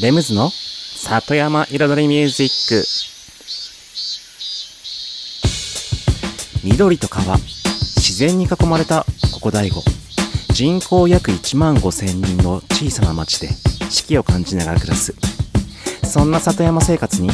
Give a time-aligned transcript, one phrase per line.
[0.00, 2.84] レムズの里山彩りミュージック。
[6.64, 7.36] 緑と川。
[7.36, 9.82] 自然に囲まれたここ大悟。
[10.54, 13.50] 人口約1万5千人の小さな町で
[13.90, 15.14] 四季を感じながら暮らす。
[16.02, 17.28] そんな里山生活に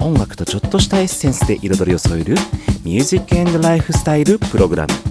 [0.00, 2.36] 音楽とちょっとしたエッセンスで彩りを添える
[2.84, 5.07] ミュージックエンドライフスタイルプログラム。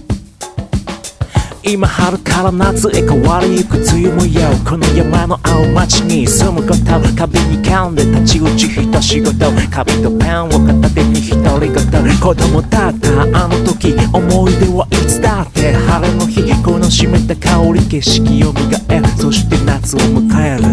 [1.70, 6.86] 今春から夏へ変わりゆく梅雨もよこの山の青町に住むこと
[7.18, 16.37] 壁に噛んで太刀打ち一仕事紙とペンを片手に独り言子供だったあの時思い出はいつだって晴れの日。
[16.64, 20.64] この湿った香り景色を磨えそして夏を迎える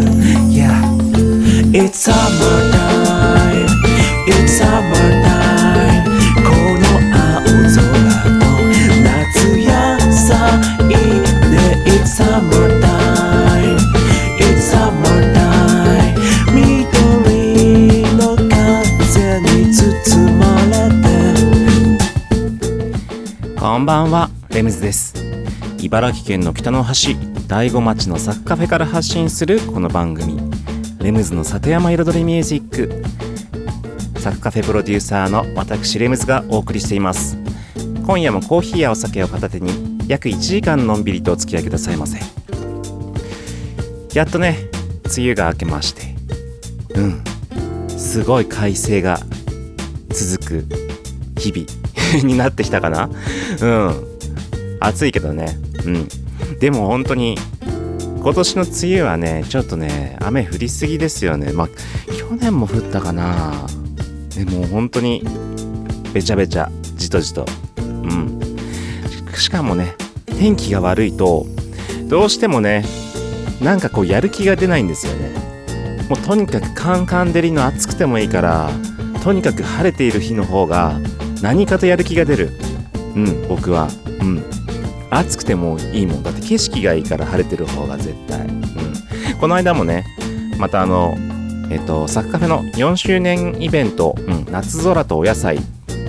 [0.50, 0.70] Yeah
[1.72, 3.66] It's summertime
[4.28, 5.33] It's summertime
[11.94, 13.78] It's summertime.
[14.40, 16.16] It's summertime.
[16.52, 20.94] 緑の風に包まれて。
[23.56, 25.14] こんばんはレムズです。
[25.78, 30.40] 茨城県の北の端大子町のサッカフェから発信するこの番組。
[30.98, 33.04] レムズの里山彩りミュージック。
[34.18, 37.38] サッカフェプロデューサーの私レムズがお送りしています。
[38.04, 42.18] 今夜もコーヒーやお酒を片手に約1時間のんびりとお付き合いくださいませ。
[44.14, 44.68] やっとね
[45.04, 46.14] 梅雨が明けまして。
[46.94, 47.24] うん。
[47.88, 49.18] すごい快晴が
[50.10, 50.66] 続く
[51.38, 53.08] 日々 になってきたかな。
[53.60, 54.04] うん。
[54.80, 55.58] 暑いけどね。
[55.84, 56.08] うん。
[56.60, 57.36] でも本当に
[58.20, 61.52] 今年の梅雨はねちょっとね雨降りすぎですよね。
[61.52, 61.68] まあ
[62.12, 63.66] 去年も降ったかな。
[64.34, 65.24] でも本当に
[66.12, 67.46] べちゃべちゃじとじと。
[69.40, 69.94] しかもね
[70.38, 71.46] 天気が悪いと
[72.08, 72.84] どうしてもね
[73.60, 75.30] なんかこうやる気が出ないんですよね。
[76.08, 78.70] もうとにかくカンカン照りの暑くてもいいから
[79.22, 80.98] とにかく晴れている日の方が
[81.40, 82.50] 何かとやる気が出る。
[83.14, 83.88] うん僕は。
[84.20, 84.44] うん。
[85.10, 86.22] 暑くてもいいもん。
[86.22, 88.46] だって景色がいいから晴れてる方が絶対。
[88.46, 88.62] うん。
[89.40, 90.04] この間もね
[90.58, 91.14] またあの
[91.70, 95.58] えっとサッカフェの4周年イベント、うん、夏空とお野菜。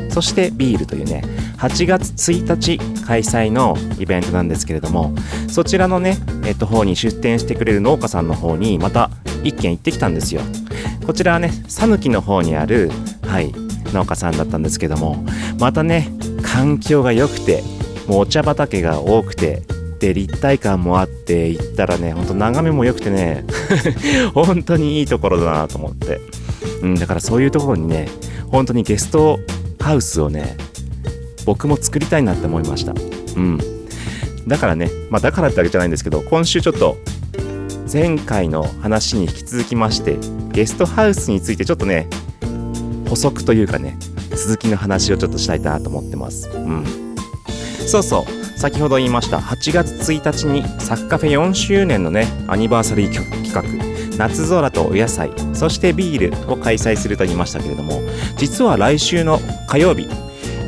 [0.10, 1.24] そしてビールというね
[1.58, 5.14] 8月1日開催のイベントなんですけれども
[5.48, 9.10] そちらのねえっと方に出店してくれる農家さんの方にまた
[9.44, 10.42] 一軒行ってきたんですよ。
[11.06, 12.90] こちらはね讃岐の方にある
[13.24, 13.54] はい
[13.94, 15.24] 農家さんだったんですけども
[15.60, 16.10] またね
[16.42, 17.64] 環境が良くて
[18.08, 19.64] もうお茶畑が多くて
[20.00, 23.46] で立体感もあって行ったらねほんと眺めも良くてね
[24.34, 26.20] 本当にいいところだなと思って、
[26.82, 28.10] うん、だからそういうところにね
[28.50, 29.40] 本当にゲスト
[29.80, 30.58] ハウスをね
[31.46, 32.94] 僕も作りたいなって思いました。
[32.94, 33.60] うん。
[34.48, 36.98] だからねまあだからってわけじゃないんですけど今週ちょっと
[37.92, 40.18] 前回の話に引き続きまして
[40.52, 42.08] ゲストハウスについてちょっとね
[43.10, 43.98] 補足というかね
[44.32, 46.50] 続きの話をちょっとしたいなと思ってます。
[46.50, 46.86] うん。
[47.88, 48.46] そうそう。
[48.58, 53.62] 先ほど言いました8月1日にサッカフェ4周年のねアニバーサリー企画
[54.18, 58.02] 夏空とお野菜そしてビールを開催すると言いましたけれども
[58.38, 60.08] 実は来週の火曜日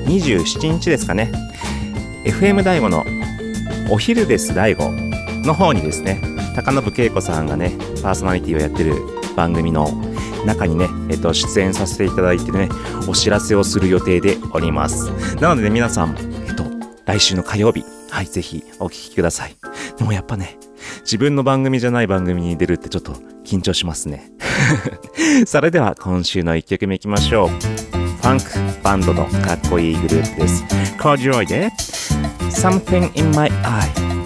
[0.07, 1.31] 27日ですかね。
[2.23, 3.05] FM 大悟の
[3.89, 4.91] お昼です大悟
[5.45, 6.21] の方にですね
[6.55, 8.95] 高信恵子さんがねパーソナリティをやってる
[9.35, 9.89] 番組の
[10.45, 12.69] 中にね、えっと、出演させていただいてね
[13.07, 15.09] お知らせをする予定でおります。
[15.35, 16.15] なのでね皆さん
[16.47, 16.63] えっと
[17.05, 19.55] 来週の火曜日はいぜひお聞きください。
[19.97, 20.57] でもやっぱね
[21.01, 23.11] 自分の番組じゃない番組に出るってちょっと
[23.43, 24.31] 緊張しますね。
[25.45, 27.86] それでは今週の1曲目いきましょう。
[28.27, 30.61] ファンクバンドのかっこいいグループです。
[30.97, 31.71] コージロイで
[32.49, 33.87] Something in my eye「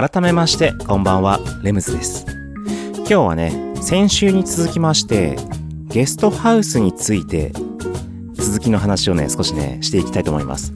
[0.00, 1.40] 改めましてこんばんは。
[1.62, 2.24] レムズです。
[3.00, 5.36] 今日はね先週に続きまして
[5.88, 7.52] ゲストハウスについて
[8.32, 10.72] 続きの話をね少しねしていきたいと思います。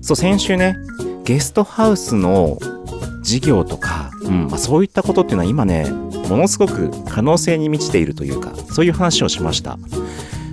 [0.00, 0.74] そう先週ね
[1.22, 2.58] ゲストハウスの
[3.22, 5.88] 事業とか、うんまあ、そういったことっていうのは今ね
[6.28, 9.78] ものすごく可能性に満ちているというかそういう話をしました。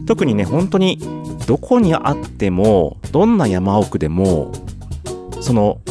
[0.05, 0.99] 特にね本当に
[1.47, 4.51] どこにあってもどんな山奥でも
[5.41, 5.81] その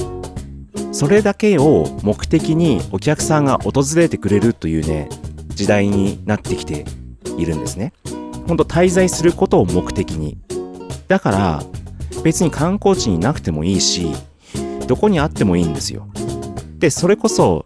[0.95, 5.09] それだけを目的にお客さんが訪れてくれるというね、
[5.49, 6.85] 時代になってきて
[7.37, 7.93] いるんですね。
[8.47, 10.39] ほんと滞在することを目的に。
[11.09, 11.65] だから、
[12.23, 14.07] 別に観光地になくてもいいし、
[14.87, 16.07] どこにあってもいいんですよ。
[16.79, 17.65] で、それこそ、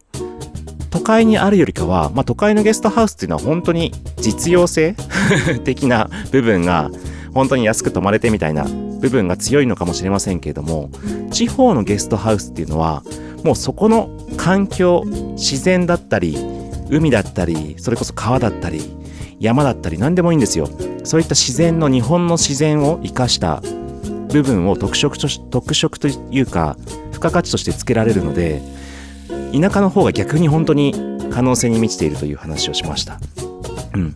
[0.88, 4.96] 都会にあるよりかは、まあ、都会のゲストハウスっていうのは本当に実用性
[5.64, 6.90] 的な部分が
[7.34, 8.66] 本当に安く泊まれてみたいな
[9.00, 10.90] 部分が強いのかもしれませんけれども
[11.31, 13.02] 地方のゲストハウスっていうのは
[13.44, 16.36] もうそこの環境自然だったり
[16.90, 18.81] 海だったりそれこそ川だったり
[19.38, 20.69] 山だったり何でもいいんですよ
[21.05, 23.60] そういった自然の日本の自然を生かした
[24.32, 26.76] 部分を特色と特色というか
[27.12, 28.60] 付加価値としてつけられるので
[29.52, 30.93] 田舎の方が逆に本当に
[31.31, 33.19] 可能性に満ちているという話をしました。
[33.94, 34.14] うん。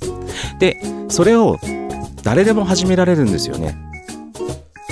[0.59, 1.59] で、それを
[2.23, 3.77] 誰でも始められるんですよね。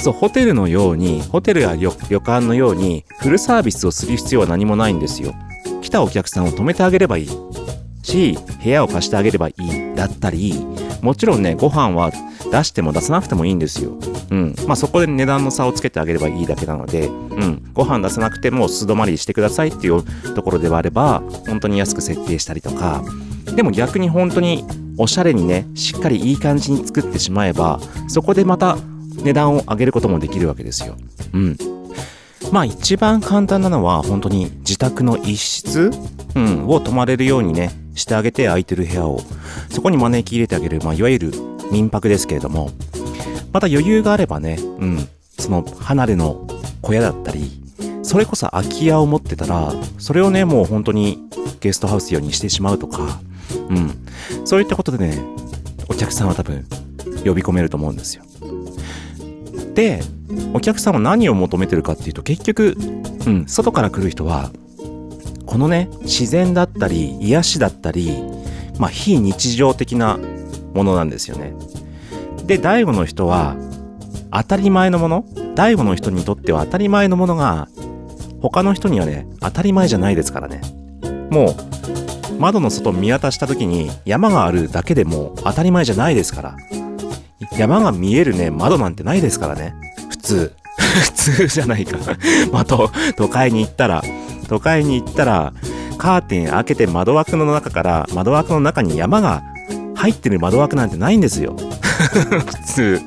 [0.00, 5.34] そう、ホテルのように、ホテルや旅館のように、フルサービスをする必要は何もないんですよ。
[5.82, 7.28] 来たお客さんを泊めてあげればいい。
[8.02, 9.94] し、部屋を貸してあげればいい。
[9.94, 10.54] だったり、
[11.02, 12.10] もちろんね、ご飯は
[12.50, 13.92] 出しても出さなくてもいいんですよ。
[14.30, 14.54] うん。
[14.66, 17.62] まあそこで値段の差をつけてあげればいいだけなので、うん。
[17.74, 20.02] ご飯出さなくても素泊まりしてくださいっていう
[20.34, 23.02] ところではあれば、本当に安く設定したりとか、
[23.54, 24.64] でも逆に本当に
[24.96, 28.78] おしゃれにね、しっかりいい感じに作ってしまえば、そこでまた
[29.16, 30.96] 値段を上げることもできるわけですよ。
[31.32, 31.56] うん。
[32.52, 35.90] まあ一番簡単なのは本当に自宅の一室、
[36.34, 39.20] うん、を泊まれるようにね、してあげて空いてる部屋を、
[39.70, 41.32] そこに招き入れてあげる、まあいわゆる
[41.70, 42.70] 民泊ですけれども、
[43.52, 46.46] また余裕があればね、うん、その離れの
[46.82, 47.60] 小屋だったり、
[48.02, 51.18] それこそ空き家を持ってたら、それをね、もう本当に
[51.60, 53.20] ゲストハウス用にしてしまうとか、
[53.68, 53.90] うん、
[54.44, 55.22] そういったことでね、
[55.88, 56.64] お客さんは多分
[57.24, 58.24] 呼び込めると思うんですよ。
[59.74, 60.00] で、
[60.54, 62.76] お客さんは何を求めてるかっていうと、結局、
[63.26, 64.50] うん、外から来る人は、
[65.46, 68.22] このね、自然だったり、癒しだったり、
[68.78, 70.18] まあ、非日常的な
[70.74, 71.52] ものなんですよね。
[72.50, 73.54] で大悟の人は
[74.32, 75.24] 当たり前のもの
[75.54, 77.68] 大悟の人にとっては当たり前のものが
[78.42, 80.60] 他の人にはね当たり前じゃないですからね
[81.30, 86.56] もう窓の外見渡した時に山があるだけでも当たり前じゃないですから
[87.52, 89.74] 山が見えるね窓なんてないですからね。
[90.10, 90.52] 普通。
[90.80, 91.98] 普通じゃないか。
[92.52, 94.02] まあと都会に行ったら。
[94.48, 95.52] 都会に行ったら
[95.96, 99.44] カーテン開けて窓枠の中から窓枠の中に山が
[99.94, 101.54] 入ってる窓枠なんてないんですよ。
[102.10, 103.00] 普通。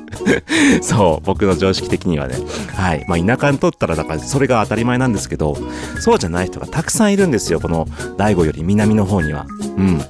[0.80, 1.26] そう。
[1.26, 2.36] 僕の常識的にはね。
[2.74, 3.04] はい。
[3.08, 5.58] まあ田舎にとったらだからそれが当たり前なんですけど
[6.00, 7.86] そうじゃない人がたくさんいるんですよこの
[8.16, 9.44] 大悟より南の方には。
[9.76, 10.02] うん。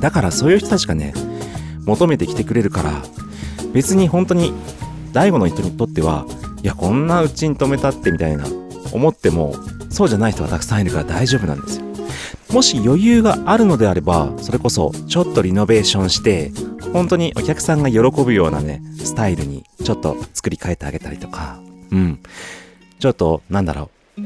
[0.00, 1.14] だからそういう人たちがね
[1.86, 2.92] 求めてきてくれるから
[3.74, 4.54] 別に本当に
[5.12, 6.24] 大悟の人にとっては
[6.62, 8.46] いやこんなうちに泊めたってみたいな
[8.92, 9.54] 思っても
[9.90, 11.84] そうじゃない人がたくさんいるから大丈夫なんですよ。
[12.52, 16.52] もし余裕があるのであればそれこそちょっとリノベーションして
[16.92, 21.58] 本当にお客さんが喜ぶようなねスタイルにちょっと作り変えてあげたりとか。
[21.90, 22.20] うん。
[23.00, 24.20] ちょっとなんだろう。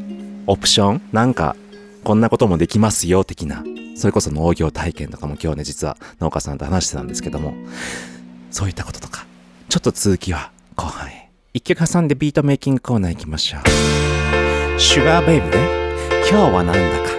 [0.47, 1.03] オプション？
[1.13, 1.57] なんか
[2.05, 3.65] こんなこともできますよ的な。
[3.97, 7.55] それこそ農業体験とかも今日ね実は農家さんと話してたんですけども。
[8.51, 9.27] そういったこととか。
[9.69, 11.31] ちょっと続きは後半へ。
[11.53, 14.81] 一曲挟んでビートメイキングコーナー行きましょう。
[14.81, 15.59] シュガーベイブで
[16.31, 17.18] 今日はなんだか。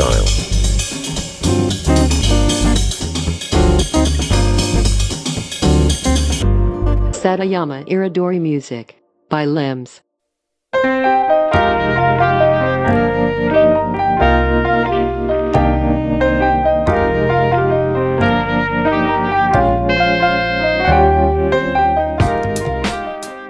[0.00, 0.24] Lifestyle.
[7.12, 8.96] Satayama Iridori Music
[9.28, 10.02] by Limbs.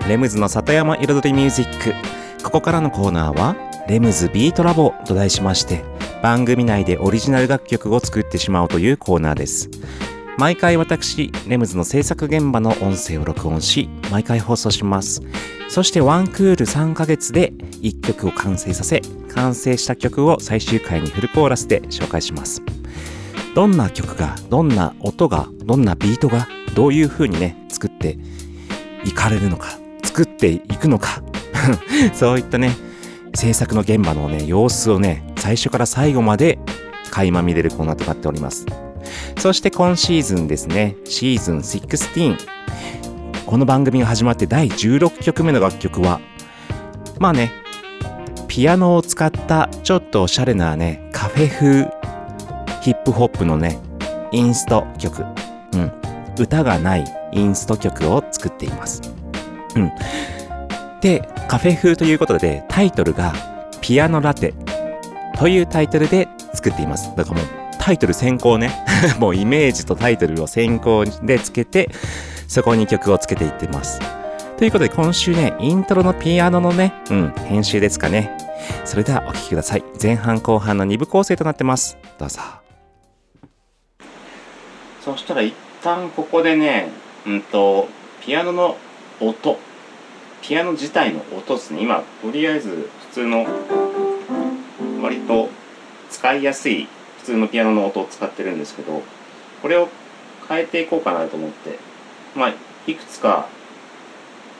[0.08, 1.94] レムズの里山彩りミュージック
[2.42, 3.54] ここからのコーナーは
[3.86, 5.84] レムズビートラボと題しまして
[6.22, 9.70] 番組内でオリジナル楽曲を作ってしまおうというコーナーです。
[10.36, 15.22] 毎回私レムズの制作現場の音声を録音し毎回放送します。
[15.68, 19.00] そしてワンクール3ヶ月で1曲を完成させ
[19.34, 22.62] 完成した曲を最終回にフルコーラスで紹介します。
[23.54, 28.18] どんな曲がどんな音がどんなビートがどういう風にね作って
[29.04, 31.22] いかれるのか作っていくのか。
[32.12, 32.76] そういったね
[33.34, 36.58] 制作の現場のね様子をね最初から最後まで
[37.10, 38.66] 垣間見れるコーナーとなっております。
[39.38, 40.96] そして今シーズンですね。
[41.04, 42.36] シーズン16
[43.46, 46.20] この番組が始まって第16曲目の楽曲は
[47.18, 47.50] まあね
[48.46, 51.90] ピアノを使ったちょっとおしゃれなねカフェ風
[52.82, 53.78] ヒップホップのね
[54.32, 55.24] インスト曲。
[55.72, 55.92] うん。
[56.38, 59.02] 歌がないインスト曲を作っています。
[59.76, 59.92] うん。
[61.00, 63.32] で、カフェ風ということで、タイトルが、
[63.80, 64.54] ピアノラテ。
[65.40, 67.16] というタイトルで作っています。
[67.16, 67.46] だからもう、
[67.78, 68.84] タイトル先行ね。
[69.18, 71.88] もうイメージとタイトルを先行でつけて、
[72.46, 74.00] そこに曲をつけていってます。
[74.58, 78.36] ということで、今週ね、イントロのピアノのね、うん、編集ですかね。
[78.84, 79.84] それではお聴きください。
[80.00, 81.96] 前半後半の2部構成となってます。
[82.18, 82.40] どうぞ。
[85.02, 86.90] そしたら一旦ここでね、
[87.26, 87.88] うんと、
[88.20, 88.76] ピアノの
[89.20, 89.58] 音
[90.42, 93.46] ピアノ自体の音ですね今とりあえず普通の
[95.00, 95.48] 割と
[96.10, 99.02] 使いやすい普通のピアノの音を使ってるんですけど
[99.62, 99.88] これを
[100.48, 101.78] 変えていこうかなと思って。
[102.34, 102.54] まあ
[102.86, 103.48] いくつか、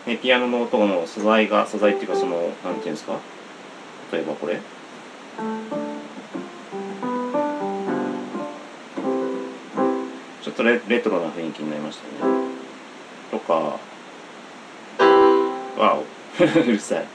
[0.07, 3.19] ね、ピアノの音の素材が素材っていうかそのなんていうんですか？
[4.13, 4.61] 例えばこれ。
[10.43, 12.33] ちょっとレレトロな雰囲気になりましたね。
[13.31, 13.79] とか
[15.79, 16.05] わお
[16.43, 17.07] うるさい。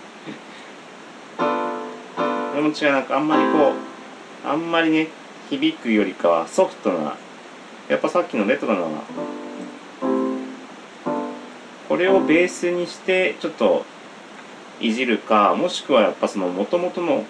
[2.56, 5.08] れも違うなんかあんまりこうあんまりね
[5.50, 7.16] 響くよりかはソフトな
[7.90, 9.02] やっぱさっきのレトロな
[11.88, 13.86] これをベースにしてちょっと
[14.82, 17.24] いじるかもしくはやっぱその元々の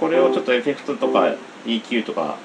[0.00, 1.34] これをちょっとエフェクトとか
[1.66, 2.38] EQ とか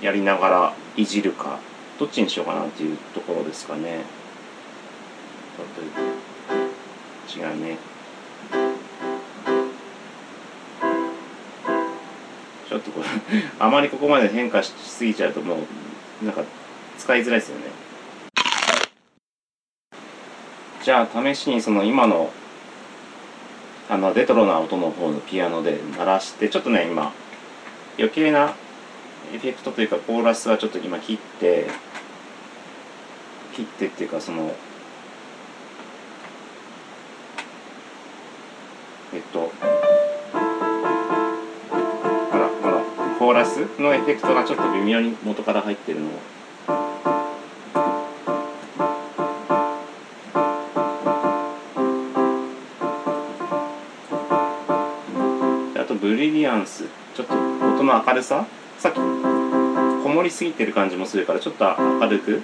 [0.00, 1.58] やりながらいじるか
[1.98, 4.02] どっちにしようかなっていうところですかね。
[5.56, 5.66] ちょっ
[7.46, 7.93] と違うね。
[12.74, 13.06] ょっとこれ
[13.58, 15.56] あまりここまで変化しすぎちゃうとも
[16.22, 16.42] うなんか
[16.98, 17.64] 使いづらいですよね。
[20.82, 22.30] じゃあ試しにその今の
[23.88, 27.12] あのレトロな音の方のピアノで鳴らしてちょっとね今
[27.98, 28.54] 余計な
[29.32, 31.66] エフェクトというかコーラスはちょっと今切って
[33.54, 34.54] 切ってっていうかその
[39.14, 39.52] えっと
[43.44, 46.10] スのエフェクトがちょっと微妙に元から入ってるのを。
[55.76, 56.84] あとブリリアンス。
[57.14, 58.46] ちょっと音の明るさ？
[58.78, 59.02] さっきこ
[60.08, 62.40] もりすぎてる感じもするからちょっと明るく。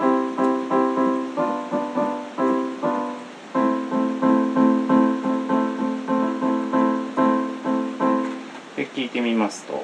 [8.95, 9.80] 聞いてみますと。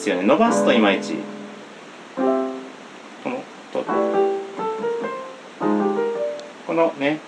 [0.00, 0.22] っすよね。
[0.22, 1.16] 伸ばすといまいち。
[2.16, 2.22] こ
[3.28, 3.84] のと。
[6.66, 7.20] このね。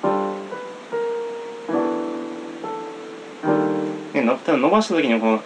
[4.14, 5.42] ねの多分伸ばした時にこの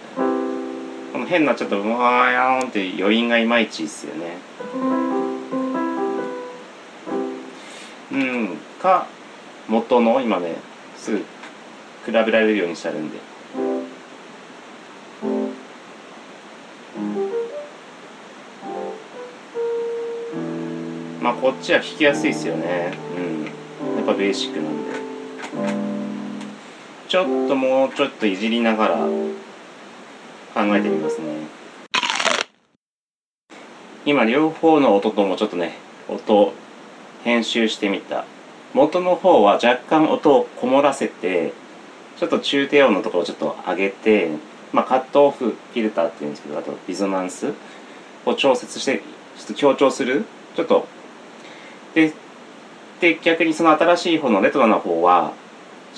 [1.11, 4.37] この変なちょっとうわーやーんって余韻がいまいちいいっすよね。
[8.13, 8.57] うん。
[8.81, 9.05] か
[9.67, 10.55] 元の今ね
[10.95, 11.25] すぐ比
[12.11, 13.36] べられるようにしてあるんで。
[21.41, 22.93] こっちは弾きやすいですよね。
[23.15, 23.97] うん。
[23.97, 24.93] やっぱベーシックなんで。
[27.07, 31.27] ちょっともうちょっといじりながら考えてみますね。
[34.05, 35.75] 今両方の音ともちょっとね
[36.09, 36.53] 音
[37.23, 38.25] 編集してみた。
[38.73, 41.53] 元の方は若干音をこもらせて
[42.17, 44.31] ちょっと中低音のところをちょっと上げて、
[44.73, 47.53] まあ、カットオフフィルターっていうんですけどあとリゾナンス
[48.25, 49.03] を調節して
[49.37, 50.87] ちょっと強調するちょっと
[51.93, 52.13] で
[52.99, 55.33] で逆にその新しい方のレトロな方は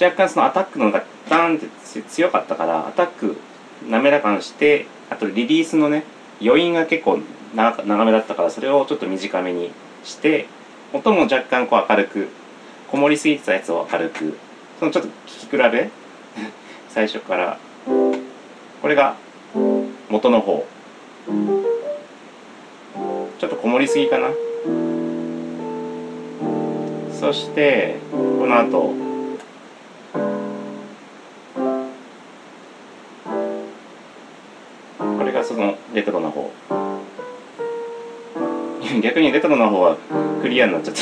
[0.02, 1.68] 若干そのアタックのがダーンって
[2.04, 3.38] 強かったからアタック
[3.88, 6.04] 滑らかにしてあとリリースのね
[6.42, 7.20] 余韻が結構
[7.56, 9.72] 長長めだったからそれをちょっと短めに
[10.04, 10.48] して
[10.94, 12.28] 音も若干こう明るく
[12.90, 14.38] こもりすぎてたやつを明るく
[14.80, 15.90] そのちょっと聞き比べ
[16.90, 17.58] 最初から
[18.82, 19.16] これが
[20.10, 20.66] 元の方。
[23.40, 24.30] ちょっとこもりすぎかな。
[27.20, 28.94] そしてこの後。
[34.98, 36.50] これがそのレトロな方。
[39.04, 39.98] 逆にレトロな方は
[40.42, 41.02] クリアになっちゃって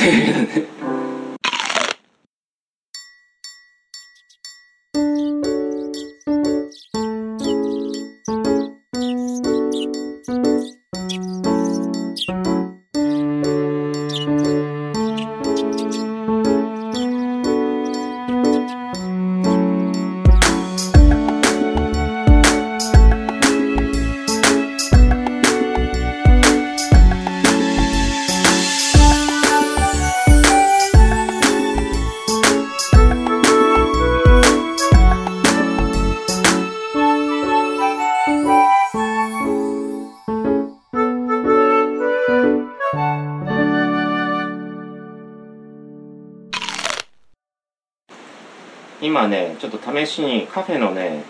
[49.18, 51.24] 今ねちょっと試しにカフェのね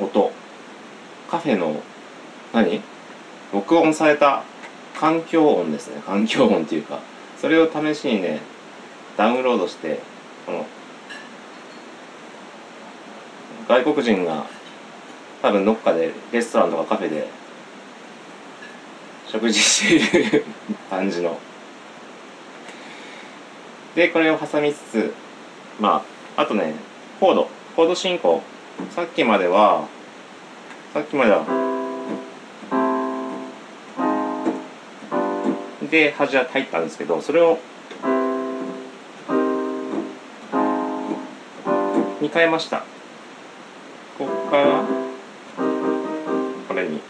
[0.00, 0.32] 音。
[1.30, 1.80] カフェの
[2.52, 2.80] 何？
[3.52, 4.42] 録音された
[4.98, 6.02] 環境音ですね。
[6.04, 6.98] 環境音っていうか。
[7.38, 8.40] それを試しにね
[9.16, 10.00] ダウンロードして
[10.44, 10.66] この
[13.68, 14.46] 外国人が
[15.40, 17.28] 多分どっかでレストランとかカフェで
[19.28, 20.44] 食事している
[20.90, 21.38] 感じの。
[23.94, 25.14] でこれを挟みつつ
[25.78, 26.04] ま
[26.36, 26.74] ああとね
[27.20, 28.42] コードコード進行。
[28.92, 29.86] さっきまでは
[30.94, 31.44] さっきまでは
[35.90, 37.58] で端は入ったんですけどそれを
[42.22, 42.84] に変えました。
[44.18, 44.82] ここから
[46.68, 47.00] これに。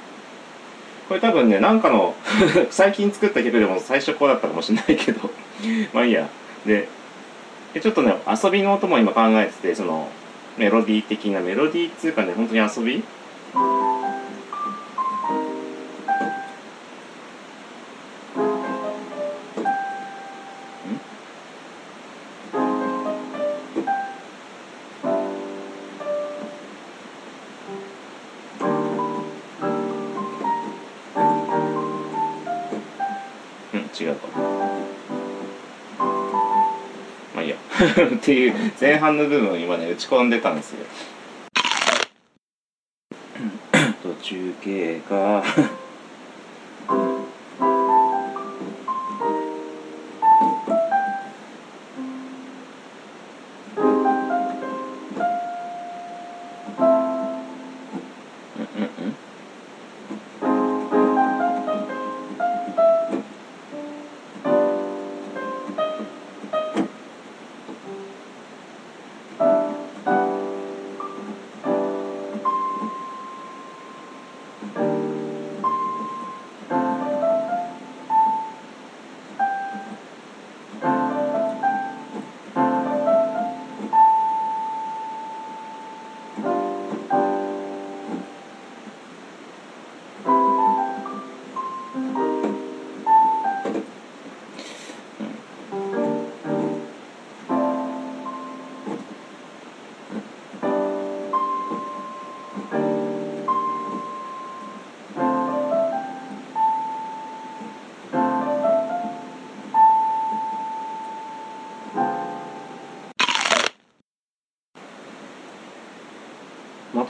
[1.09, 2.17] これ多分ねなんかの
[2.71, 5.31] 最近作った曲でも最初こうだったかもしれないけど
[5.93, 6.29] まあいいや。
[6.67, 6.89] で
[7.75, 10.09] でちょっとね遊びの音も今考えててその
[10.59, 13.03] メロディー的なメロディーっていうかね本当に遊び
[38.31, 40.87] っていう前半の部分を今ね打ち込んでたんですよ。
[44.05, 45.43] 途中経過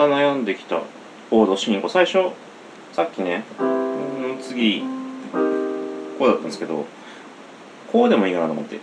[0.01, 0.81] た悩んできた。
[1.29, 2.31] コード進行最初
[2.93, 3.65] さっきねう
[4.33, 4.81] ん次
[6.19, 6.87] こうだったんですけど
[7.93, 8.81] こうでもいいかなと思って。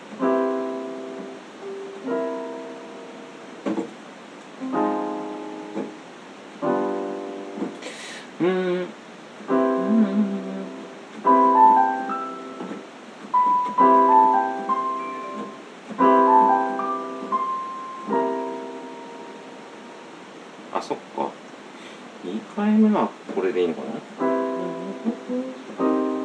[22.58, 23.88] 回目はこれでいいのかな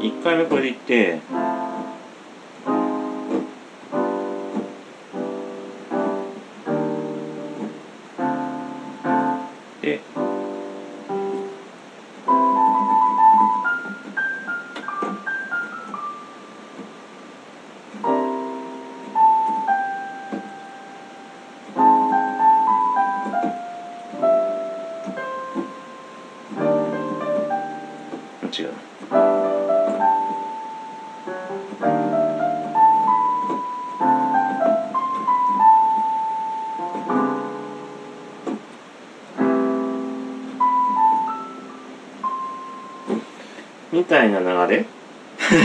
[0.00, 1.20] ？1回目これでいって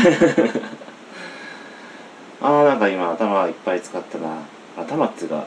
[2.41, 4.37] あーなんか今頭いっぱい使ったな。
[4.77, 5.45] 頭っつうか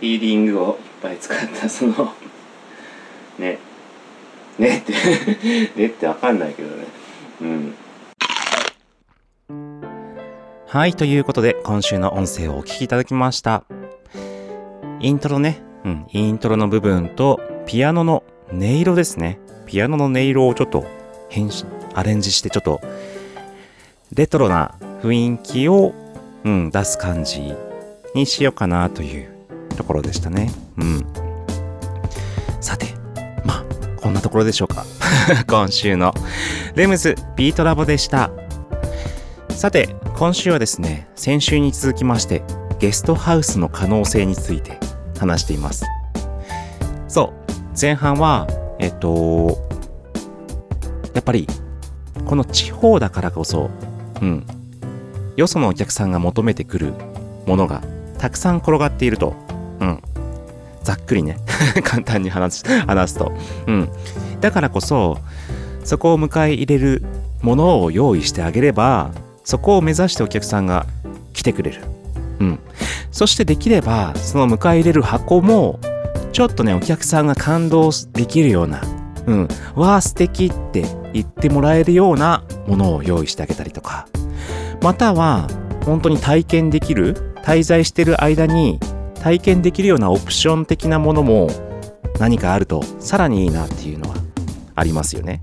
[0.00, 1.68] ヒーリングをいっぱい使った。
[1.78, 2.12] その
[3.38, 3.58] ね
[4.58, 4.92] ねって
[5.76, 6.84] ねってわかんないけどね。
[7.40, 7.74] うん。
[10.66, 13.64] はいということで今週の音声をお聞きいただきました。
[15.00, 15.62] イントロね。
[15.84, 16.06] うん。
[16.12, 19.38] イントロの部分とピアノの音色ですね。
[19.66, 20.86] ピアノの音色をちょっと
[21.28, 22.80] 編集アレンジしてちょっと
[24.12, 25.94] レトロな雰囲気を、
[26.44, 27.52] うん、出す感じ
[28.14, 29.28] にしようかなという
[29.76, 30.50] ところでしたね。
[30.78, 31.06] うん。
[32.60, 32.86] さて、
[33.44, 33.64] まあ、
[34.00, 34.84] こんなところでしょうか。
[35.46, 36.14] 今週の
[36.74, 38.30] レムズビートラボでした。
[39.50, 42.42] さて、今週はですね、先週に続きまして、
[42.78, 44.78] ゲストハウスの可能性について
[45.18, 45.84] 話しています。
[47.08, 48.46] そう、前半は、
[48.78, 49.58] えっと、
[51.12, 51.46] やっぱり
[52.24, 53.70] この地方だからこそ、
[54.22, 54.46] うん、
[55.36, 56.92] よそのお客さんが求めてくる
[57.46, 57.82] ものが
[58.18, 59.34] たくさん転がっていると、
[59.80, 60.02] うん、
[60.82, 61.38] ざっくりね。
[61.84, 63.32] 簡単に話す話すと、
[63.66, 63.88] うん、
[64.40, 65.18] だからこそ
[65.84, 67.04] そこを迎え入れる
[67.42, 69.10] ものを用意してあげれば
[69.44, 70.86] そこを目指してお客さんが
[71.32, 71.82] 来てくれる、
[72.40, 72.58] うん、
[73.10, 75.78] そしてできればその迎え入れる箱も
[76.32, 78.82] ちょっとねお客さんが感動できるような。
[79.26, 84.06] うん、わあ素敵って言ってもらえるようなものを用意してあげたりとか。
[84.82, 85.48] または
[85.84, 88.78] 本当に体験できる滞在してる間に
[89.22, 91.48] 体験できるようなオプション的なものも
[92.20, 94.16] 何かあるとさらにいいなっていうのは
[94.74, 95.42] ありますよね。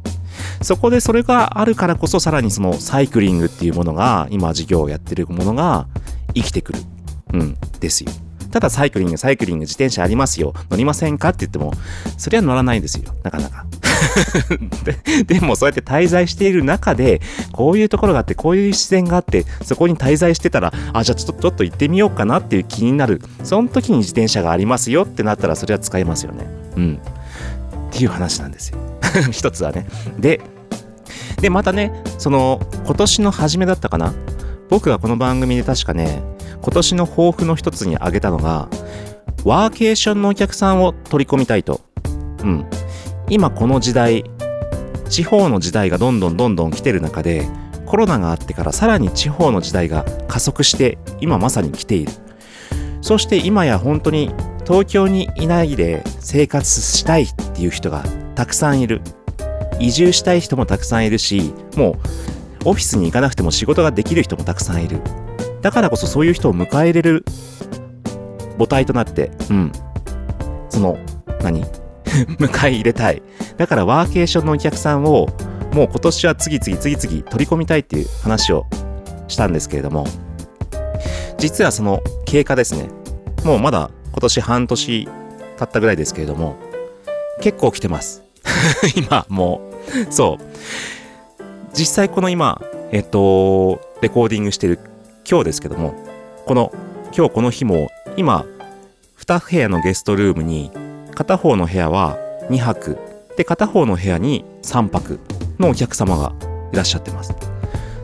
[0.61, 5.87] そこでそれがあるからこそさらにそのサイクリングっていうものが今事業をやってるものが
[6.33, 6.79] 生きてくる。
[7.33, 8.11] うんですよ。
[8.55, 10.53] ただサイクリング、サイクリング、自転車ありますよ。
[10.69, 11.73] 乗りませんかって言っても、
[12.17, 13.13] それは乗らないですよ。
[13.21, 13.65] なかなか。
[15.17, 17.19] ででもそうやって滞在している中で、
[17.51, 23.21] こういうところがあって、こういう自然があって、そこに滞在してたら、あ、じゃあちょっとちょっと行ってみようかなっていう気になる。
[23.43, 26.47] その時に自転車がありますよってなったら、それは使えますよね。
[26.77, 26.99] うん。
[27.89, 28.77] っていう話なんですよ。
[29.31, 29.85] 一つはね。
[30.17, 30.39] で、
[31.41, 34.13] で、またね、その、今年の初めだったかな
[34.69, 36.23] 僕がこの番組で確かね、
[36.61, 38.69] 今年の抱負の一つに挙げたのが、
[39.43, 41.81] ワーケーションのお客さんを取り込みたいと。
[42.43, 42.65] うん。
[43.29, 44.23] 今この時代、
[45.09, 47.47] 地方の時代がどんどんどんどん来てる中で、
[47.85, 52.11] コロナがあってからさらに地方の時代が加速して、今まさに来ている。
[53.01, 54.31] そして今や本当に
[54.65, 59.01] 東京にいないで生活したいっていう人がたくさんいる。
[59.79, 61.97] 移住したい人もたくさんいるし、も
[62.63, 64.99] うオフィスに行かなくても仕事ができる人もたくさんいる。
[65.65, 67.25] だからこそそういう人を迎え入れる
[68.59, 69.71] 母体となって、うん。
[70.69, 70.99] その、
[71.41, 71.65] 何？
[72.37, 73.23] 迎え入れたい。
[73.57, 75.27] だからワーケーションのお客さんを
[75.73, 78.67] もう今年は次々次々取り込みたいっていう話を
[79.27, 80.05] したんですけれども、
[81.39, 82.87] 実はその経過ですね。
[83.43, 85.05] もうまだ今年半年
[85.57, 86.57] 経ったぐらいですけれども、
[87.41, 88.21] 結構来てます。
[88.95, 89.61] 今、も
[90.09, 90.13] う。
[90.13, 90.43] そう。
[91.73, 94.77] 実際この今、えっと、レコーディングしてる
[95.29, 95.95] 今日ですけども、
[96.45, 96.71] この、
[97.15, 98.45] 今日この日も、今、
[99.17, 100.71] 2部屋のゲストルームに、
[101.15, 102.17] 片方の部屋は
[102.49, 102.97] 2泊、
[103.35, 105.19] で、片方の部屋に3泊
[105.57, 106.33] のお客様が
[106.71, 107.33] いらっしゃってます。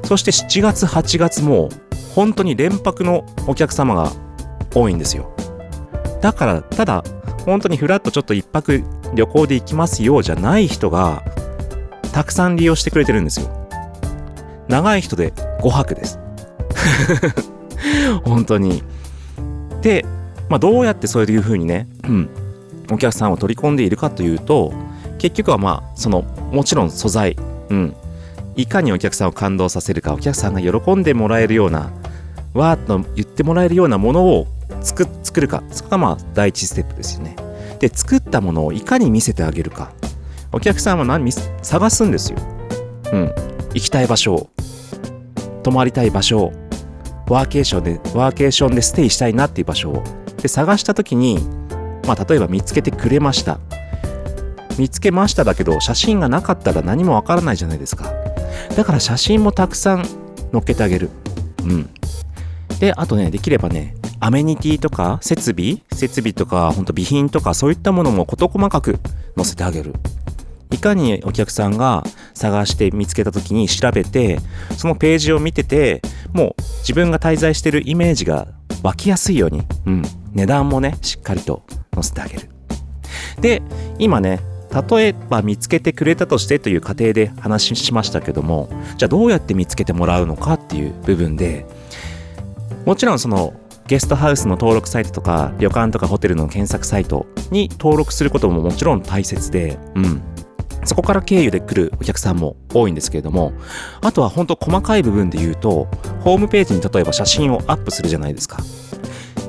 [0.03, 1.69] そして7月、8月も、
[2.15, 4.11] 本当に連泊のお客様が
[4.73, 5.31] 多いんですよ。
[6.21, 7.03] だから、ただ、
[7.45, 11.23] 本当にフラッとちょっと一泊旅行で行きますよじゃない人が、
[12.11, 13.47] たくさん利用してくれてるんですよ。
[14.67, 15.31] 長い人で
[15.61, 16.19] 5泊です。
[18.23, 18.83] 本当に。
[19.81, 20.05] で、
[20.49, 22.29] まあ、どうやってそういうふうにね、うん、
[22.91, 24.73] お客さんを取り込んでいるかというと、
[25.17, 27.37] 結局はまあ、その、もちろん素材、
[27.69, 27.95] うん、
[28.55, 31.91] いかにお客さんを感動させるか、お客さんが喜んでもらえるような、
[32.53, 34.47] わーっと言ってもらえるようなものを
[34.81, 35.05] 作
[35.39, 37.35] るか、そこがまあ第一ステップですよね。
[37.79, 39.91] で、作ったものをいかに見せてあげるか。
[40.51, 42.37] お客さんは何探すんですよ。
[43.13, 43.31] うん。
[43.73, 44.49] 行きたい場所を、
[45.63, 46.53] 泊まりたい場所を、
[47.31, 50.03] ワーケーションで、ワーケーションでステイしたいなっていう場所を。
[50.41, 51.39] で、探した時に、
[52.05, 53.57] まあ、例えば見つけてくれました。
[54.77, 58.11] 見つけましただけど、写真がなかったら何もわからないじゃないですか。
[58.75, 60.03] だから写真もたくさん
[60.51, 61.09] 載っけてあげる。
[61.63, 61.89] うん。
[62.81, 65.81] で、あとね、できればね、アメニティとか設備？
[65.93, 68.99] 設備とか、ほんと備品とか、そういったものも事細かく
[69.37, 69.95] 載せてあげる。
[70.71, 72.03] いかにお客さんが
[72.33, 74.39] 探して見つけた時に調べて、
[74.77, 76.01] そのページを見てて、
[76.33, 78.47] もう自分が滞在してるイメージが
[78.83, 80.03] 湧きやすいように、うん、
[80.33, 82.49] 値段もね、しっかりと載せてあげる。
[83.39, 83.61] で、
[83.99, 84.39] 今ね、
[84.89, 91.65] 例えば見つけてくれたとしてという過程で話しましたけども、じゃあどうやって見つけてもらうのかっていう部分で、
[92.85, 93.53] もちろんその
[93.87, 100.21] ゲストハウスの登録サイトとか旅館とかホテルの検索サイトに登録することももちろん大切で、うん。
[100.83, 103.53] そこから経由で来るお客さんも多いんですけれども、
[104.01, 105.87] あとは本当細かい部分で言うと、
[106.21, 108.57] ホームページに例えば写真をアップするじゃないですか。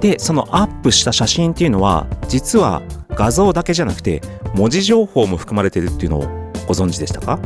[0.01, 4.21] で、そのアップした写真っていうのは、実は画像だけじゃなくて、
[4.55, 6.21] 文字情報も含まれてるっていうのを
[6.66, 7.38] ご存知でしたか？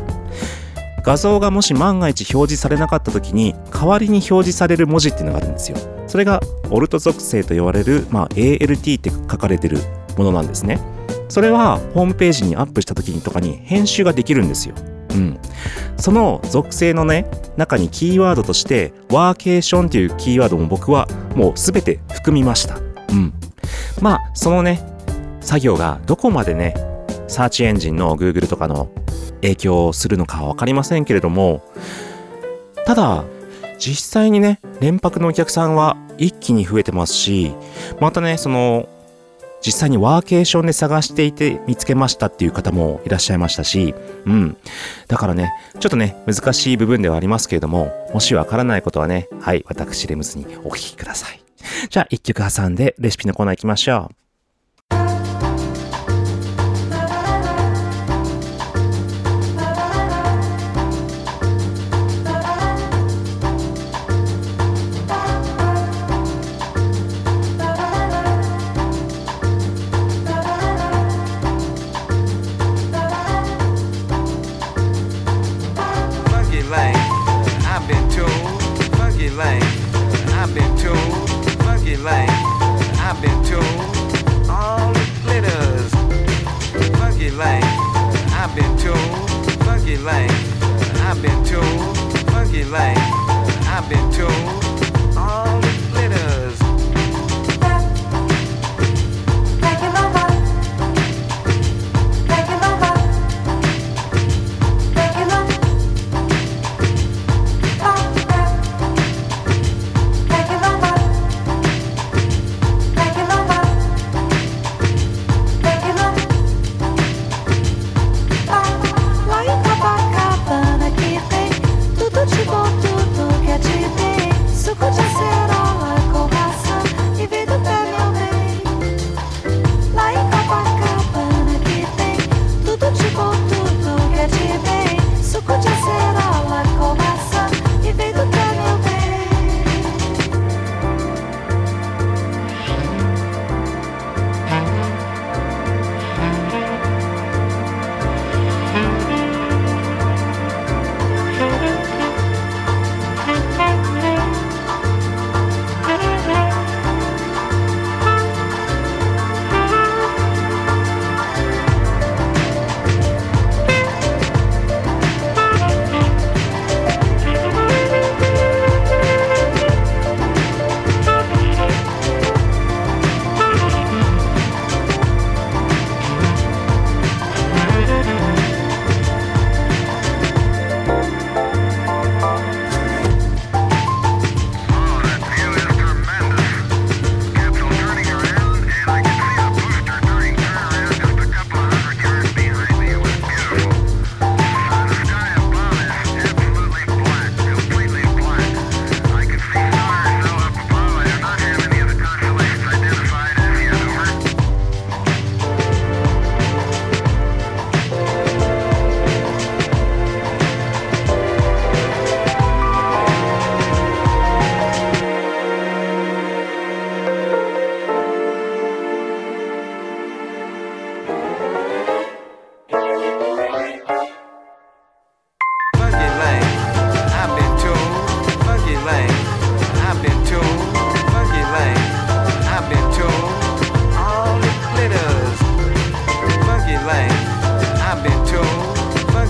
[1.04, 5.78] 画像がもし万が一表示されなかった時に代わりに表示される文字っていうのがあるんですよ。
[6.08, 9.78] それがオルト属性と言われる、まあ、ALT って書かれてる
[10.16, 10.80] ものなんですね。
[11.28, 14.74] それはホームページにアップした時にとかに編集ができるんですよ。
[15.10, 15.38] うん、
[15.96, 23.32] その属性のね中にキーワードとしてワーケーションっていうキーワードも僕はもう全て含みました、うん、
[24.02, 24.80] まあそのね
[25.40, 26.74] 作業がどこまでね
[27.28, 28.90] サーチエンジンの Google とかの
[29.40, 31.62] 影響をするのかは分かりませんけれども
[32.84, 33.24] ただ
[33.78, 37.52] 実際にね連泊のお客さんは一気に増えてますし
[38.00, 38.88] またねその
[39.64, 44.56] 実際にワーケーションで探していて見つけましたっていう方もいらっしゃいましたし、うん。
[45.08, 51.40] だからね、ちょっとね、難しい部分ではありますけれども、もしわからないことはね、はい、私レムズにお聞きください。
[51.90, 54.25] じゃあ、一曲挟んでレシピのコーナー行きましょう。
[92.56, 92.96] Funky lane,
[93.68, 94.65] I've been told.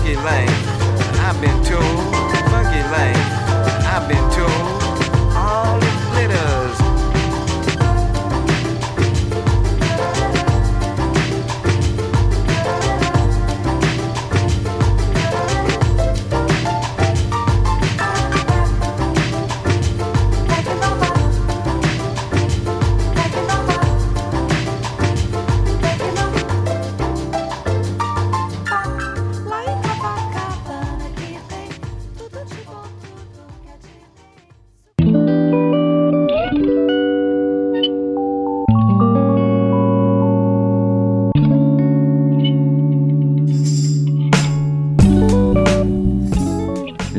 [0.07, 0.49] funky lane.
[1.19, 1.75] I've been too
[2.49, 3.15] funky lane.
[3.85, 4.86] I've been too.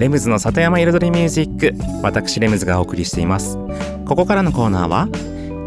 [0.08, 3.58] レムズの里山彩りミュージック私レムズがお送りしています。
[4.06, 5.06] ここからのコーナーは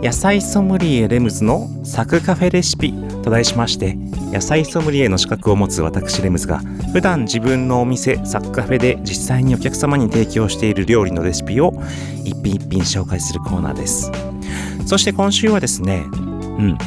[0.01, 3.93] 野菜ソムリエレムズのサクカフェレシピと題しまして
[4.33, 6.57] 野菜ソムリエの資格を持つ私レムズが
[6.91, 11.73] 普段自分のお店サクカフェで実際にお客様に提供している料理のレシピを
[12.25, 14.11] 一品一品紹介するコーナーです。
[14.87, 16.77] そして今週はですねうん。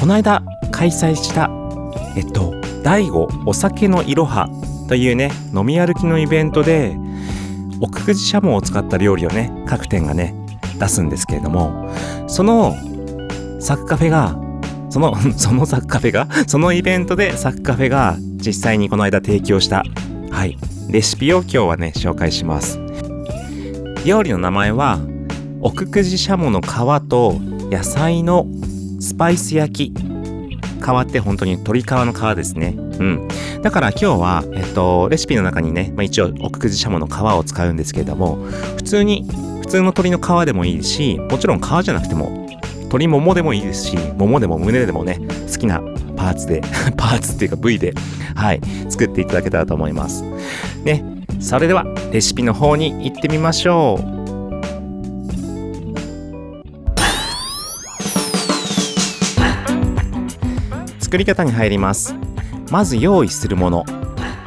[0.00, 1.50] この間開催した
[2.16, 4.48] えっと第5お酒のいろは
[4.88, 6.96] というね飲み歩きのイベントで
[7.80, 10.34] 奥久慈しゃもを使った料理をね各店がね
[10.78, 11.90] 出すんですけれども
[12.28, 12.74] その
[13.60, 14.36] サクカフェが
[14.90, 19.84] その そのサクカフェがそのイベントでサクカフェが実際にこの間提供した
[20.30, 20.56] はい
[20.88, 22.78] レシピを今日はね紹介します。
[24.04, 24.98] 料理の名前は
[25.62, 26.64] 奥久慈しゃもの皮
[27.08, 27.38] と
[27.70, 28.46] 野菜の
[29.00, 30.13] スパイス焼き
[30.84, 32.74] 皮って本当に鶏皮の皮ですね。
[32.76, 33.28] うん。
[33.62, 38.36] だから今日は、えっと、レシピの中にね、まあ、一応奥久慈しゃもの皮を使うんですけれども
[38.76, 39.26] 普通に
[39.60, 42.46] 普通の鶏の皮でもいいしもちろん皮じゃなくても
[42.80, 45.18] 鶏ももでもいいですしももでも胸でもね
[45.50, 45.80] 好きな
[46.16, 46.60] パーツで
[46.96, 47.94] パーツっていうか部位で
[48.34, 48.60] はい
[48.90, 50.24] 作っていただけたらと思います。
[50.84, 51.04] ね。
[51.40, 54.13] それではレシピの方に行ってみましょう。
[61.14, 62.12] 作り方に入ります。
[62.72, 63.84] まず用意するもの。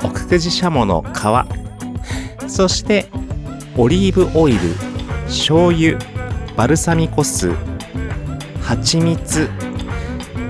[0.03, 2.51] 奥久慈しゃもの皮。
[2.51, 3.05] そして
[3.77, 4.59] オリーブオイル。
[5.27, 5.97] 醤油。
[6.57, 7.53] バルサミコ酢。
[8.61, 9.49] 蜂蜜。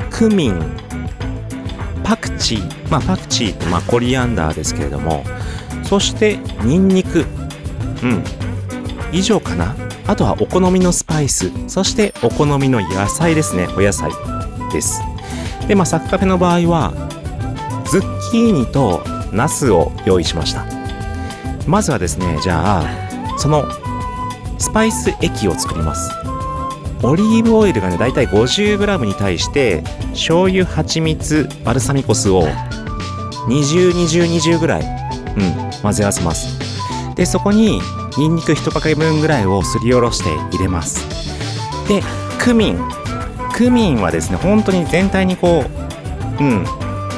[0.09, 0.59] クミン。
[2.03, 2.89] パクチー。
[2.89, 5.23] まあパクチーってまあコリアンダーですけれども。
[5.83, 7.27] そしてニンニク。
[8.01, 8.23] うん。
[9.11, 9.75] 以上かな。
[10.07, 11.51] あとはお好みのスパイス。
[11.67, 13.67] そしてお好みの野菜ですね。
[13.77, 14.09] お野菜
[14.73, 14.99] です。
[15.67, 16.93] でまあサクカフェの場合は
[17.89, 20.65] ズッキーニとナスを用意しました。
[21.67, 23.65] まずはですねじゃあその
[24.57, 26.11] スパイス液を作ります。
[27.03, 32.43] オリーブオイルがねだいたい 50g に対して醤油蜂蜜バルサミコ酢を
[33.47, 34.85] 202020ぐらい、う
[35.43, 36.57] ん、混ぜ合わせます。
[37.15, 37.79] でそこに
[38.17, 41.07] ニンニク1かけ分ぐらいをすりおろして入れます。
[41.87, 42.01] で
[42.39, 43.06] クミン。
[43.57, 45.65] クミンはですね本当に全体にこ
[46.39, 46.63] ううん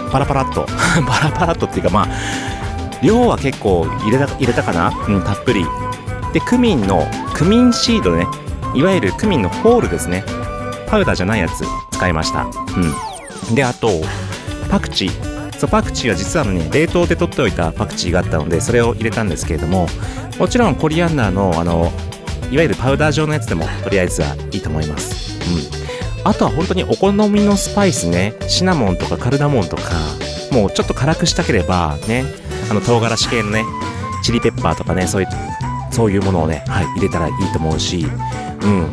[0.10, 0.66] パラパラっと
[1.06, 2.08] パラパラっとっていうかまあ
[3.02, 5.66] 量は結構入れた入れたかな、うん、たっぷり。
[6.34, 8.28] でクミンのクミンシードね
[8.76, 10.24] いわゆるクミンのホールですね。
[10.88, 12.46] パウダーじゃないやつ使いました。
[13.50, 13.56] うん。
[13.56, 13.90] であと
[14.70, 15.58] パクチー。
[15.58, 19.88] そうパクチーは実はね冷凍で取っておいたパクチーがあったのでそれを入れたんですけれども
[20.38, 21.92] もちろんコリアンダーのあの
[22.50, 25.38] いわゆるパウダー状のやつでもとりあえずはいいと思います。
[25.74, 25.89] うん。
[26.30, 29.84] あとは本当にお好みのスパイスねシナモンとかカルダモンとか
[30.52, 32.24] もうちょっと辛くしたければね
[32.70, 33.66] あの唐辛子系のね
[34.24, 35.28] チリペッパーとかねそういう
[35.92, 38.06] そういうものをね、はい、入れたらいいと思うし、
[38.62, 38.92] うん。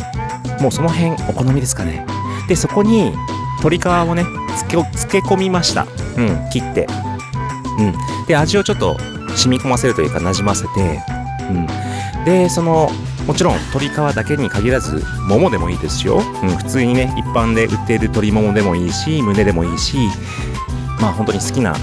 [0.61, 2.07] もうその辺お好みですかね。
[2.49, 3.13] で、そこに
[3.59, 5.87] 鶏皮をね、漬け込みました。
[6.17, 6.89] うん、切って。
[7.79, 8.27] うん。
[8.27, 8.97] で、味をちょっと
[9.37, 11.01] 染み込ませるというか、なじませて、
[11.51, 11.67] うん。
[12.25, 12.91] で、その、
[13.27, 16.23] もちろん鶏皮だけに限らず、ももでもいいですよ。
[16.43, 19.97] うん、普通にね、一般で売っている鶏ももでもいいし、胸でもいいし、
[21.01, 21.75] まあ本当に好きな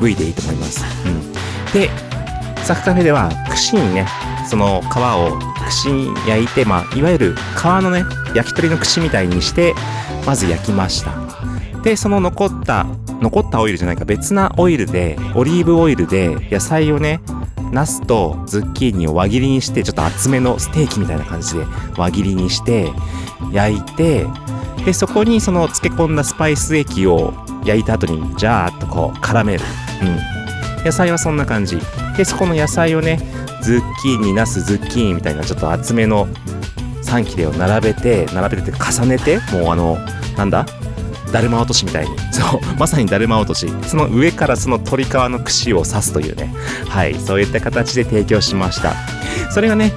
[0.00, 0.84] 部位でいいと思います。
[1.06, 1.32] うん。
[1.72, 1.90] で、
[2.62, 4.06] サクカフェでは串にね、
[4.48, 9.74] その皮を串に焼いて、まあ、いわゆる皮のね、焼き鳥の串みたいにして、
[10.26, 11.12] まず焼きました。
[11.82, 12.86] で、その残った、
[13.20, 17.20] 残ったオイルじゃないか、別なオイルで、オリーブオイルで野菜をね、
[17.74, 21.66] ナスとズッキーニを輪切りにして、ちょっと厚めのステーキみたいな感じで
[21.96, 22.90] 輪切りにして、
[23.52, 24.26] 焼いて、
[24.84, 29.64] で、そこにその漬け込んだスパイス液を焼いた後に、ジャーっとこう絡める。
[30.02, 30.84] うん。
[30.84, 31.78] 野菜はそんな感じ。
[32.16, 33.18] で、そこの野菜をね、
[33.60, 36.28] ズッキーニ、ナス、ズッキーニみたいなちょっと厚めの
[37.02, 39.98] 3切れを並べて、並べてって重ねて、もうあの、
[40.36, 40.66] なんだ？
[41.34, 42.16] だるま落としみたいに。
[42.32, 43.66] そう、まさにだるま落とし。
[43.88, 46.54] その上からその鶏皮の串を刺すというね。
[46.88, 48.94] はい、そういった形で提供しました。
[49.50, 49.92] それがね、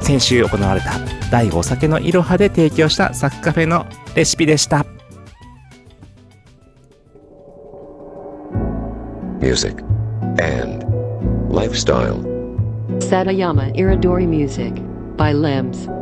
[0.00, 0.92] 先週行われた
[1.32, 4.86] 第5酒のいろはで提供したサッカフェのレシピでした。
[9.40, 9.82] music,
[10.38, 10.84] and
[11.52, 12.22] lifestyle.
[12.98, 14.74] Satayama Iridori Music
[15.16, 15.97] by Limbs.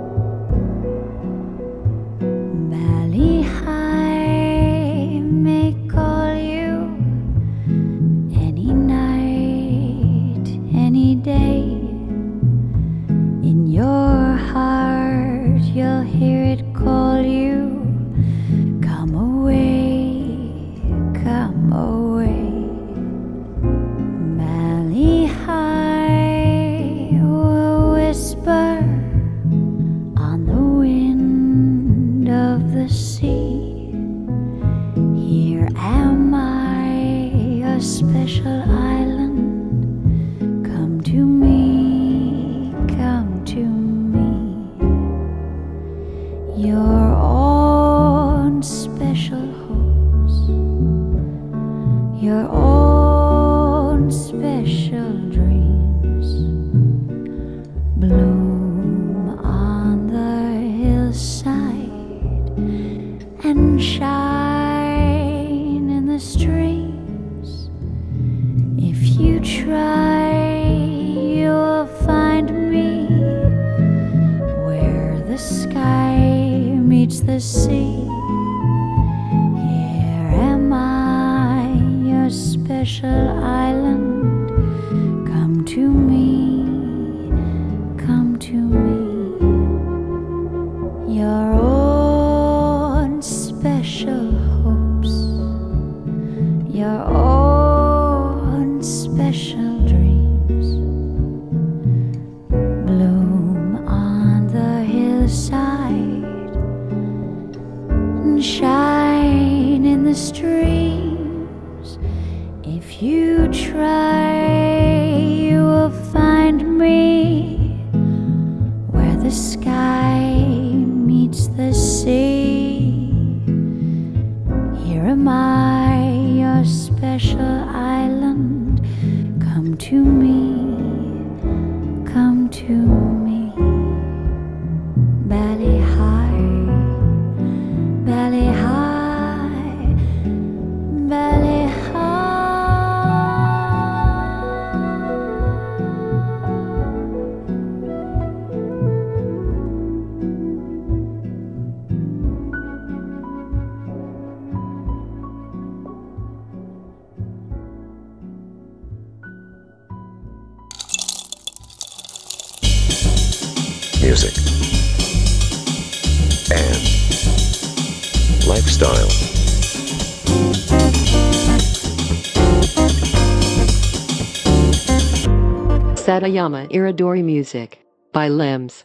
[176.37, 177.81] Satayama Iridori Music
[178.13, 178.85] by Limbs.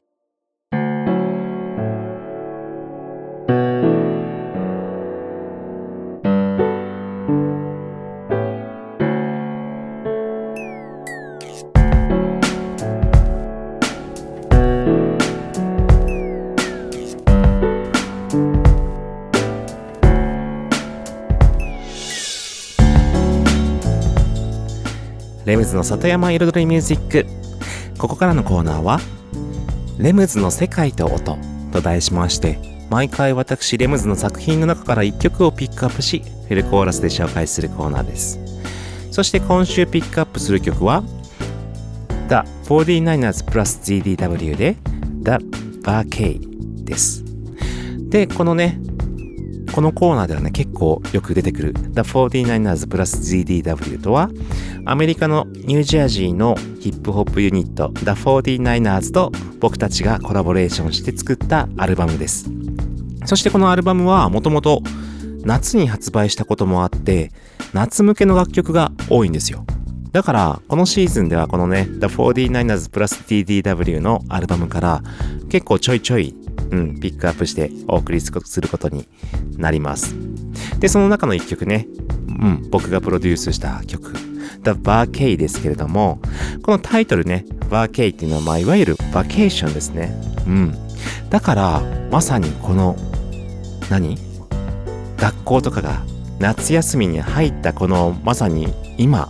[25.51, 27.25] レムズの里山彩りミュージック。
[27.97, 29.01] ここからのコーナーは、
[29.97, 31.37] レムズの世界と音
[31.73, 32.57] と題しまして、
[32.89, 38.39] 毎回私レムズの作品の中から1曲をピックアップし、フルコーラスで紹介するコーナーです。
[39.11, 41.03] そして今週ピックアップする曲は、
[42.29, 42.35] The
[42.69, 44.77] 49ers plus GDW で
[45.21, 45.31] The
[45.81, 47.25] Barcade です。
[48.09, 48.79] で、このね、
[49.71, 54.29] このコーナーではね、結構よく出てくる The 49ers plus GDW とは、
[54.85, 62.49] アメリカのニュージャージーのヒップホップユニット The 49ers と僕たちがコラボレーションして作ったアルバムです。
[63.25, 64.81] そしてこのアルバムはもともと
[65.43, 67.31] 夏に発売したこともあって、
[67.73, 69.65] 夏向けの楽曲が多いんですよ。
[70.11, 75.01] だから、このシーズンではこのね、The 49ers plus TDW のアルバムから
[75.49, 76.35] 結構ちょいちょい、
[76.71, 78.31] うん、ピックアップしてお送りす
[78.61, 79.07] ることに
[79.57, 80.15] なります。
[80.79, 81.87] で、その中の一曲ね、
[82.27, 84.13] うん、僕がプロデュースした曲、
[84.63, 86.21] The Barcade ですけれども、
[86.63, 90.13] このタイトルね、Barcade っていうのは、まあ、いわゆるバケーションですね。
[90.47, 90.75] うん。
[91.29, 91.81] だから、
[92.11, 92.95] まさにこの、
[93.89, 94.17] 何？
[95.17, 96.01] 学校とかが
[96.39, 99.29] 夏休みに入ったこの、まさに今、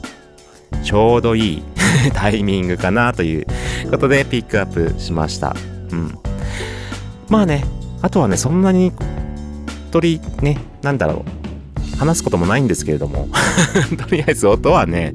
[0.84, 1.64] ちょうどいい
[2.14, 3.46] タイミングかなという
[3.90, 5.56] ことでピックアップしました。
[5.92, 6.18] うん。
[7.32, 7.64] まあね、
[8.02, 8.92] あとはね、そんなに、
[9.90, 11.98] 鳥、ね、なんだろう。
[11.98, 13.30] 話すこともないんですけれども、
[13.98, 15.14] とりあえず音はね、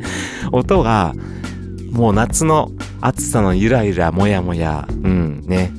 [0.50, 1.14] 音が、
[1.90, 2.70] もう夏の
[3.02, 5.70] 暑さのゆらゆらもやもや、うん、ね、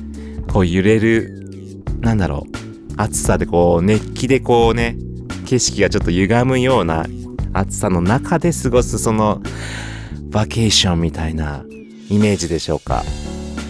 [0.52, 4.96] こう揺れる、なんだろう、暑さでこう、熱気でこうね、
[5.44, 7.04] 景色がちょっと歪むような
[7.52, 9.42] 暑さの中で過ごすその、
[10.30, 11.64] バケーションみたいな
[12.08, 13.02] イメージでしょうか。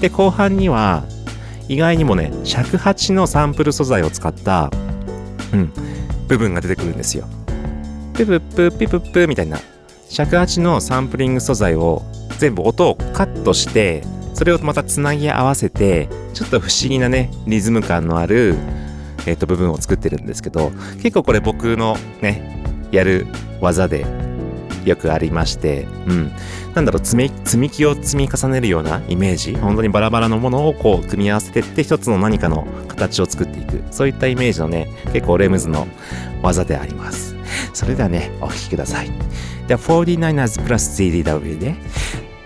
[0.02, 1.04] で、後半には、
[1.68, 4.70] 意外にもね、尺八のサンプル素材を使った、
[5.52, 5.72] うん、
[6.26, 7.26] 部分が出てくるんですよ。
[8.18, 9.60] ピプップピプップみたいな
[10.08, 12.02] 尺八のサンプリング素材を
[12.38, 14.02] 全部音をカットして
[14.34, 18.56] それをまたつなぎ合わせてちょっと不思議なねリズム感のある、
[19.26, 22.60] えっと部分を作ってるんですけど結構これ僕のね
[22.90, 23.26] やる
[23.60, 24.04] 技で
[24.88, 26.32] よくありまして、うん。
[26.74, 29.54] なんだろう、積み、積み木を積み重ねるようなイメージ？
[29.56, 33.82] 本当にバラバラのものをこう組み合わせてって一つの何かの形を作っていく。
[33.90, 35.86] そういったイメージのね、結構レムズの
[36.42, 37.36] 技であります。
[37.72, 39.10] それではね、お聴きください。
[39.68, 41.74] The 49ers plus CDW で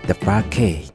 [0.07, 0.92] The Barcade。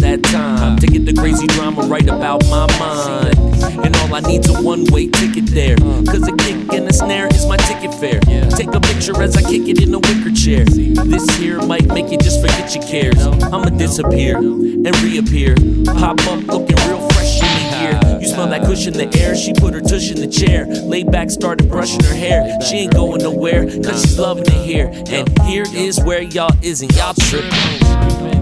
[0.00, 3.38] That time to get the crazy drama right about my mind.
[3.84, 5.76] And all I need's a one way ticket there.
[5.76, 8.20] Cause a kick and a snare is my ticket fare.
[8.50, 10.64] Take a picture as I kick it in a wicker chair.
[10.64, 13.26] This here might make you just forget your cares.
[13.26, 15.54] I'ma disappear and reappear.
[15.84, 18.20] Pop up looking real fresh in the year.
[18.20, 19.34] You smell that cushion in the air.
[19.34, 20.66] She put her tush in the chair.
[20.66, 22.60] Laid back, started brushing her hair.
[22.62, 24.90] She ain't going nowhere, cause she's loving it here.
[25.08, 28.39] And here is where y'all is, and y'all tripping.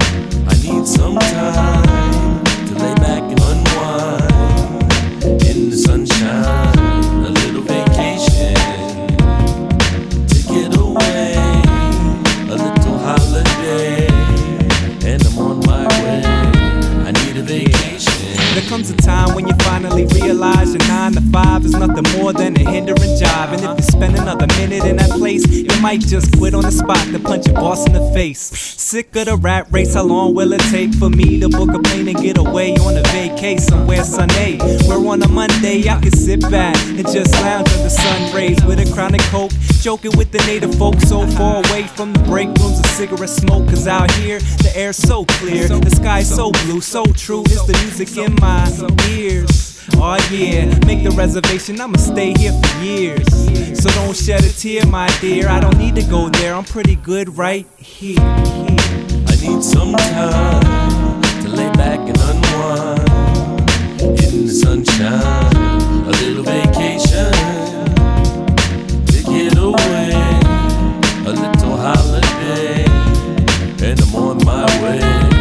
[0.88, 4.92] Some time to lay back and unwind
[5.42, 6.67] in the sunshine.
[18.68, 22.54] Comes a time when you finally realize your nine to five is nothing more than
[22.60, 23.50] a hindering job.
[23.54, 26.70] And if you spend another minute in that place, you might just quit on the
[26.70, 28.40] spot to punch your boss in the face.
[28.40, 31.78] Sick of the rat race, how long will it take for me to book a
[31.78, 34.58] plane and get away on a vacay somewhere sunny?
[34.86, 38.62] Where on a Monday I can sit back and just lounge under the sun rays
[38.64, 42.18] with a crown and coke, joking with the native folk so far away from the
[42.24, 43.66] break rooms of cigarette smoke.
[43.68, 47.44] Cause out here, the air's so clear, the sky's so blue, so true.
[47.46, 48.57] It's the music in my
[49.08, 49.86] ears.
[49.94, 53.26] Oh yeah, make the reservation, I'ma stay here for years.
[53.82, 55.48] So don't shed a tear, my dear.
[55.48, 58.20] I don't need to go there, I'm pretty good right here.
[58.20, 63.60] I need some time to lay back and unwind
[64.22, 66.06] in the sunshine.
[66.06, 67.32] A little vacation
[69.06, 70.12] to get away.
[71.26, 72.84] A little holiday,
[73.84, 75.37] and I'm on my way.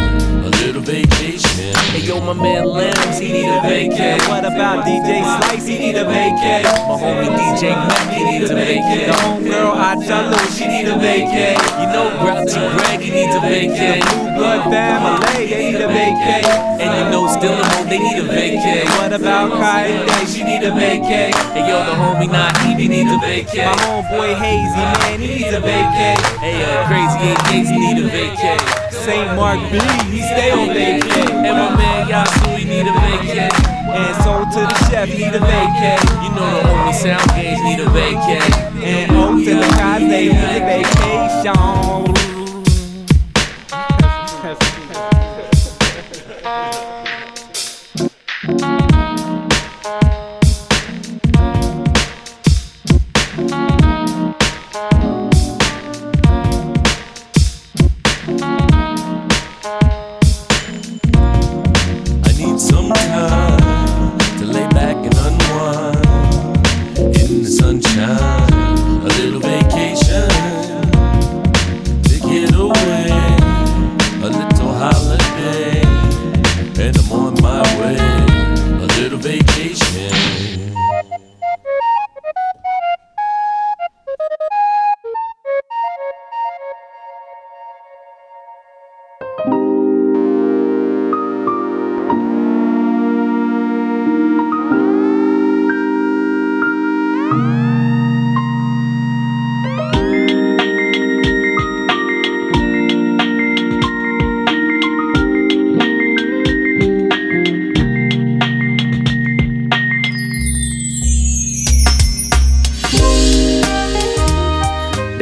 [0.88, 1.74] A little vacation.
[1.92, 4.16] Hey yo, my man Lambs, he need a vacay.
[4.28, 5.66] What about DJ Slice?
[5.66, 6.64] He need a vacay.
[6.64, 9.06] My homie DJ Mac, he needs a vacay.
[9.06, 11.60] The homegirl Achalu, she need a vacay.
[11.80, 14.00] You know Grouchy Greg, he needs a vacay.
[14.00, 16.44] Blue Blood Family, they need a vacay.
[16.80, 18.84] And you know still the mo, they need a vacay.
[18.96, 20.26] What about Kaide?
[20.26, 21.36] She need a vacay.
[21.52, 23.66] Hey yo, the homie Naive, he needs a vacay.
[23.66, 26.16] My homeboy Hazy, man, he needs a vacay.
[26.40, 28.87] Hey, uh, crazy eight days, he need a vacay.
[29.08, 29.78] Saint Mark B,
[30.12, 31.32] he stay on vacay.
[31.32, 33.48] And my man Yasu, he need a vacay.
[33.88, 35.98] And so to the chef, need a vacay.
[36.22, 38.44] You know the homie Sound Gauge need a vacay.
[38.84, 42.37] And O to the they need a vacation.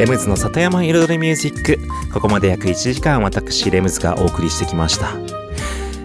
[0.06, 1.80] レムズの里山彩りミュージック。
[2.14, 5.16] ここまで約1時間私、レムズがお送りしてきました。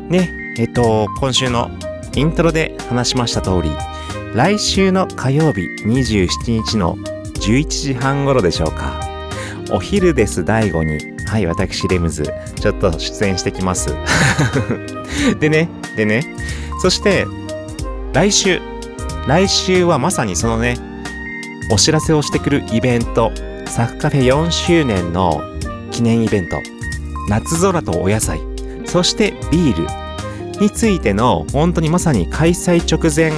[0.09, 1.69] ね、えっと、今週の
[2.15, 3.69] イントロで話しました通り、
[4.33, 8.99] 来週の火曜日27日の11時半頃でしょうか。
[9.71, 10.97] お昼です大悟に
[11.27, 12.23] はい、私、レムズ、
[12.59, 13.95] ちょっと出演してきます。
[15.39, 16.25] でね、でね、
[16.81, 17.27] そして、
[18.13, 18.59] 来週、
[19.27, 20.75] 来週はまさにそのね、
[21.71, 23.31] お知らせをしてくるイベント、
[23.71, 25.41] サクカフェ4周年の
[25.91, 26.57] 記念イベント、
[27.29, 28.41] 夏空とお野菜、
[28.85, 33.31] そしてビールについての、本当にまさに開催直前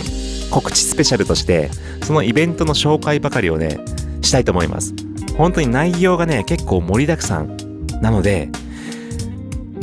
[0.50, 1.70] 告知スペシャルとして、
[2.02, 3.78] そのイベントの紹介ばかりをね、
[4.24, 4.96] したいと思います。
[5.38, 7.56] 本当に内容がね、結構盛りだくさん
[8.02, 8.50] なので、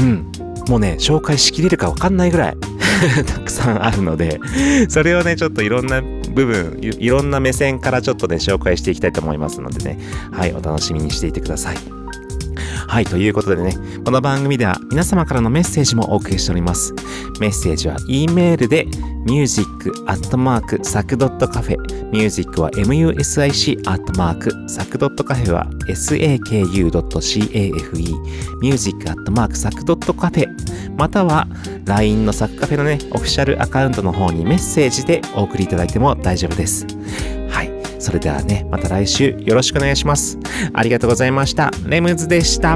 [0.00, 0.32] うん、
[0.68, 2.56] もうね、紹介しきれるかわかんないぐらい
[3.24, 4.40] たくさんあるので、
[4.88, 6.02] それをね、ちょっといろんな
[6.34, 9.98] 部分い、ろんな目線からちょっとね、紹介していきたいと思いますのでね、
[10.32, 11.76] はい、お楽しみにしていてください。
[12.86, 16.94] はい、ということでね、この番組では皆様からのメッセージもお送りしております。
[17.40, 18.86] メッセージは E メールで
[19.26, 28.14] music.sac.cafe music は music.sac.cafe は saku.cafe
[28.62, 30.46] music.sac.cafe
[30.96, 31.46] または
[31.84, 36.86] LINE のサクカフェのね、オフィシャルアカウントの方にメッセージでお送りいただいても大丈夫です。
[37.48, 37.70] はい。
[37.98, 40.38] それではね、また来週よろしくお願いします。
[40.72, 41.70] ありがとうございました。
[41.86, 42.74] レムズでした。